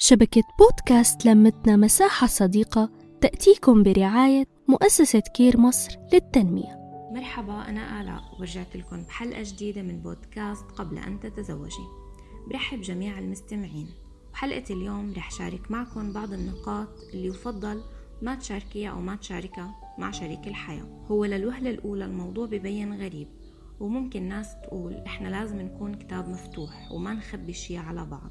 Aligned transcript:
شبكة 0.00 0.42
بودكاست 0.58 1.26
لمتنا 1.26 1.76
مساحة 1.76 2.26
صديقة 2.26 2.90
تأتيكم 3.20 3.82
برعاية 3.82 4.44
مؤسسة 4.68 5.22
كير 5.34 5.60
مصر 5.60 5.98
للتنمية. 6.12 6.78
مرحبا 7.14 7.68
أنا 7.68 8.00
آلاء 8.00 8.22
ورجعت 8.38 8.76
لكم 8.76 9.02
بحلقة 9.02 9.42
جديدة 9.42 9.82
من 9.82 10.02
بودكاست 10.02 10.64
قبل 10.64 10.98
أن 10.98 11.20
تتزوجي. 11.20 11.86
برحب 12.50 12.80
جميع 12.80 13.18
المستمعين. 13.18 13.88
وحلقة 14.32 14.74
اليوم 14.74 15.14
رح 15.16 15.30
شارك 15.30 15.70
معكم 15.70 16.12
بعض 16.12 16.32
النقاط 16.32 16.88
اللي 17.14 17.26
يفضل 17.26 17.82
ما 18.22 18.34
تشاركيها 18.34 18.90
أو 18.90 19.00
ما 19.00 19.16
تشاركها 19.16 19.74
مع 19.98 20.10
شريك 20.10 20.46
الحياة. 20.48 21.06
هو 21.10 21.24
للوهلة 21.24 21.70
الأولى 21.70 22.04
الموضوع 22.04 22.46
ببين 22.46 23.02
غريب 23.02 23.28
وممكن 23.80 24.22
ناس 24.22 24.48
تقول 24.62 24.94
إحنا 24.94 25.28
لازم 25.28 25.60
نكون 25.60 25.94
كتاب 25.94 26.28
مفتوح 26.28 26.92
وما 26.92 27.14
نخبي 27.14 27.52
شي 27.52 27.76
على 27.76 28.04
بعض. 28.04 28.30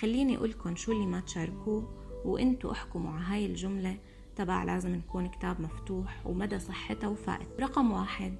خليني 0.00 0.36
أقولكن 0.36 0.76
شو 0.76 0.92
اللي 0.92 1.06
ما 1.06 1.20
تشاركوه 1.20 2.06
وأنتوا 2.24 2.72
أحكموا 2.72 3.12
على 3.12 3.24
هاي 3.24 3.46
الجملة. 3.46 3.98
تبع 4.36 4.64
لازم 4.64 4.94
نكون 4.94 5.28
كتاب 5.28 5.60
مفتوح 5.60 6.26
ومدى 6.26 6.58
صحتها 6.58 7.08
وفائدة. 7.08 7.50
رقم 7.60 7.92
واحد 7.92 8.36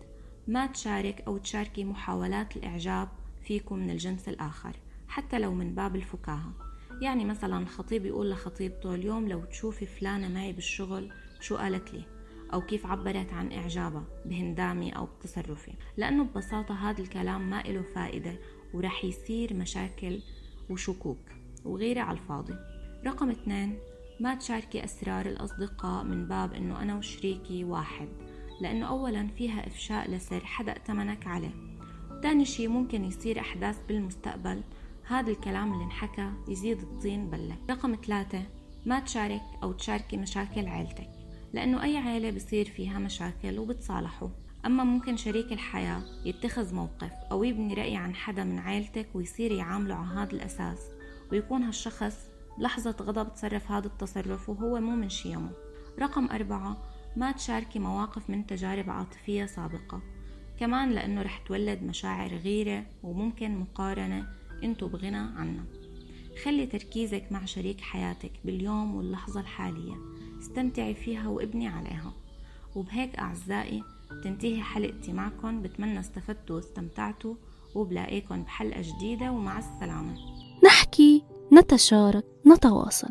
ما 0.49 0.67
تشارك 0.67 1.21
أو 1.27 1.39
تشاركي 1.39 1.85
محاولات 1.85 2.57
الإعجاب 2.57 3.09
فيكم 3.43 3.79
من 3.79 3.91
الجنس 3.91 4.29
الآخر 4.29 4.77
حتى 5.09 5.39
لو 5.39 5.55
من 5.55 5.75
باب 5.75 5.97
الفكاهة. 5.97 6.53
يعني 7.01 7.25
مثلا 7.25 7.67
خطيب 7.67 8.07
يقول 8.07 8.31
لخطيبته 8.31 8.95
اليوم 8.95 9.29
لو 9.29 9.45
تشوفي 9.45 9.87
فلانة 9.87 10.29
معي 10.29 10.53
بالشغل 10.53 11.13
شو 11.41 11.57
قالت 11.57 11.95
لي؟ 11.95 12.03
أو 12.53 12.61
كيف 12.61 12.87
عبرت 12.87 13.33
عن 13.33 13.53
إعجابها 13.53 14.05
بهندامي 14.25 14.97
أو 14.97 15.07
بتصرفي؟ 15.07 15.73
لأنه 15.97 16.25
ببساطة 16.25 16.75
هذا 16.75 17.01
الكلام 17.01 17.51
ما 17.51 17.63
له 17.63 17.83
فائدة 17.95 18.39
ورح 18.75 19.05
يصير 19.05 19.55
مشاكل 19.55 20.21
وشكوك. 20.71 21.36
وغيرة 21.67 22.01
على 22.01 22.19
الفاضي. 22.19 22.55
رقم 23.07 23.31
اثنين 23.31 23.79
ما 24.21 24.35
تشاركي 24.35 24.85
أسرار 24.85 25.27
الأصدقاء 25.27 26.05
من 26.05 26.29
باب 26.29 26.53
إنه 26.55 26.83
أنا 26.83 26.97
وشريكي 26.97 27.65
واحد 27.65 28.09
لأنه 28.61 28.87
أولا 28.87 29.29
فيها 29.39 29.67
إفشاء 29.67 30.11
لسر 30.11 30.45
حدا 30.45 30.73
ائتمنك 30.73 31.27
عليه. 31.27 31.55
تاني 32.23 32.45
شي 32.45 32.69
ممكن 32.69 33.05
يصير 33.05 33.41
أحداث 33.41 33.79
بالمستقبل 33.89 34.63
هذا 35.07 35.31
الكلام 35.31 35.73
اللي 35.73 35.85
انحكى 35.85 36.33
يزيد 36.49 36.81
الطين 36.81 37.31
بلة 37.31 37.57
رقم 37.71 37.97
ثلاثة 38.07 38.43
ما 38.87 39.01
تشارك 39.01 39.43
أو 39.63 39.73
تشاركي 39.73 40.17
مشاكل 40.17 40.69
عيلتك 40.69 41.09
لأنه 41.53 41.83
أي 41.83 41.97
عيلة 41.97 42.31
بصير 42.31 42.65
فيها 42.65 42.99
مشاكل 42.99 43.59
وبتصالحوا. 43.59 44.29
أما 44.67 44.85
ممكن 44.85 45.17
شريك 45.17 45.53
الحياة 45.53 46.03
يتخذ 46.25 46.75
موقف 46.75 47.13
أو 47.31 47.45
يبني 47.45 47.75
رأي 47.75 47.97
عن 47.97 48.15
حدا 48.15 48.45
من 48.45 48.59
عيلتك 48.59 49.09
ويصير 49.15 49.53
يعامله 49.53 49.95
على 49.95 50.21
هذا 50.21 50.33
الأساس. 50.33 50.79
ويكون 51.33 51.63
هالشخص 51.63 52.17
لحظة 52.59 52.97
غضب 53.01 53.35
تصرف 53.35 53.71
هذا 53.71 53.87
التصرف 53.87 54.49
وهو 54.49 54.81
مو 54.81 54.97
من 54.97 55.09
شيمه 55.09 55.51
رقم 55.99 56.29
أربعة 56.31 56.83
ما 57.17 57.33
تشاركي 57.33 57.79
مواقف 57.79 58.31
من 58.31 58.47
تجارب 58.47 58.91
عاطفية 58.91 59.47
سابقة. 59.47 60.03
كمان 60.61 60.91
لأنه 60.91 61.23
رح 61.23 61.39
تولد 61.39 61.83
مشاعر 61.83 62.31
غيرة 62.31 62.87
وممكن 63.03 63.59
مقارنة 63.59 64.29
انتو 64.63 64.89
بغنى 64.89 65.17
عنها. 65.17 65.65
خلي 66.45 66.67
تركيزك 66.67 67.27
مع 67.31 67.45
شريك 67.45 67.81
حياتك 67.81 68.33
باليوم 68.45 68.95
واللحظة 68.95 69.41
الحالية. 69.41 69.95
استمتعي 70.39 70.95
فيها 70.95 71.29
وابني 71.29 71.69
عليها. 71.69 72.13
وبهيك 72.75 73.19
أعزائي 73.19 73.85
تنتهي 74.25 74.63
حلقتي 74.63 75.13
معكم 75.13 75.63
بتمنى 75.63 76.01
استفدتوا 76.01 76.57
واستمتعتوا 76.57 77.35
وبلاقيكم 77.75 78.43
بحلقة 78.43 78.83
جديدة 78.83 79.33
ومع 79.33 79.59
السلامة. 79.59 80.36
نحكي 80.65 81.25
نتشارك 81.53 82.25
نتواصل. 82.47 83.09